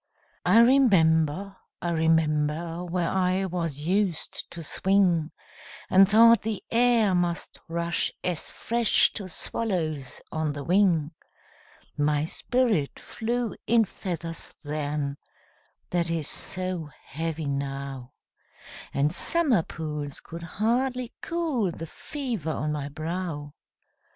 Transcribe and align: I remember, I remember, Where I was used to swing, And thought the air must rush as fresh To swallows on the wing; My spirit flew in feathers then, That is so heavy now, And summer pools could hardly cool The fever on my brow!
I 0.47 0.57
remember, 0.61 1.57
I 1.79 1.91
remember, 1.91 2.83
Where 2.83 3.11
I 3.11 3.45
was 3.45 3.81
used 3.81 4.49
to 4.49 4.63
swing, 4.63 5.29
And 5.91 6.09
thought 6.09 6.41
the 6.41 6.63
air 6.71 7.13
must 7.13 7.59
rush 7.67 8.11
as 8.23 8.49
fresh 8.49 9.13
To 9.13 9.29
swallows 9.29 10.19
on 10.31 10.53
the 10.53 10.63
wing; 10.63 11.11
My 11.95 12.25
spirit 12.25 12.99
flew 12.99 13.55
in 13.67 13.85
feathers 13.85 14.55
then, 14.63 15.17
That 15.91 16.09
is 16.09 16.27
so 16.27 16.89
heavy 17.05 17.45
now, 17.45 18.13
And 18.95 19.13
summer 19.13 19.61
pools 19.61 20.19
could 20.19 20.41
hardly 20.41 21.13
cool 21.21 21.69
The 21.71 21.85
fever 21.85 22.49
on 22.49 22.71
my 22.71 22.89
brow! 22.89 23.53